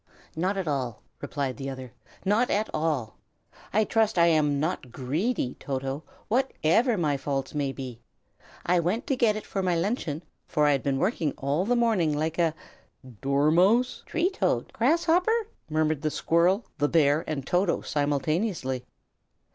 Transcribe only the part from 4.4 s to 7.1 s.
not greedy, Toto, whatever